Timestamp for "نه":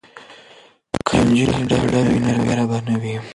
2.87-2.95